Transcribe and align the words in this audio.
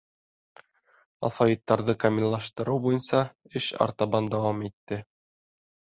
Алфавиттарҙы 1.27 1.95
камиллаштырыу 2.03 2.81
буйынса 2.87 3.21
эш 3.61 3.71
артабан 3.87 4.35
дауам 4.37 4.65
итте. 4.71 5.03